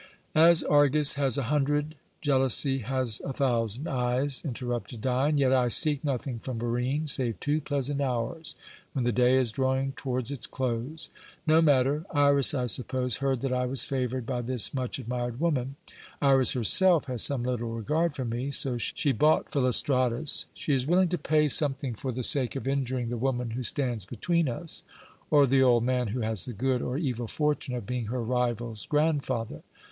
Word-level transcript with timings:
"As 0.33 0.63
Argus 0.63 1.13
has 1.13 1.37
a 1.37 1.43
hundred, 1.43 1.93
jealousy 2.21 2.79
has 2.79 3.21
a 3.23 3.31
thousand 3.33 3.87
eyes," 3.87 4.41
interrupted 4.43 5.01
Dion, 5.01 5.37
"yet 5.37 5.53
I 5.53 5.67
seek 5.67 6.03
nothing 6.03 6.39
from 6.39 6.57
Barine, 6.57 7.05
save 7.07 7.39
two 7.39 7.61
pleasant 7.61 8.01
hours 8.01 8.55
when 8.93 9.05
the 9.05 9.11
day 9.11 9.37
is 9.37 9.51
drawing 9.51 9.91
towards 9.91 10.31
its 10.31 10.47
close. 10.47 11.11
No 11.45 11.61
matter; 11.61 12.03
Iras, 12.09 12.55
I 12.55 12.65
suppose, 12.65 13.17
heard 13.17 13.41
that 13.41 13.51
I 13.53 13.67
was 13.67 13.83
favoured 13.83 14.25
by 14.25 14.41
this 14.41 14.73
much 14.73 14.97
admired 14.97 15.39
woman. 15.39 15.75
Iras 16.19 16.53
herself 16.53 17.05
has 17.05 17.21
some 17.21 17.43
little 17.43 17.69
regard 17.69 18.15
for 18.15 18.25
me, 18.25 18.49
so 18.49 18.79
she 18.79 19.11
bought 19.11 19.51
Philostratus. 19.51 20.47
She 20.55 20.73
is 20.73 20.87
willing 20.87 21.09
to 21.09 21.17
pay 21.19 21.47
something 21.47 21.93
for 21.93 22.11
the 22.11 22.23
sake 22.23 22.55
of 22.55 22.67
injuring 22.67 23.09
the 23.09 23.17
woman 23.17 23.51
who 23.51 23.61
stands 23.61 24.05
between 24.05 24.49
us, 24.49 24.81
or 25.29 25.45
the 25.45 25.61
old 25.61 25.83
man 25.83 26.07
who 26.07 26.21
has 26.21 26.45
the 26.45 26.53
good 26.53 26.81
or 26.81 26.97
evil 26.97 27.27
fortune 27.27 27.75
of 27.75 27.85
being 27.85 28.07
her 28.07 28.23
rival's 28.23 28.87
grandfather. 28.87 29.61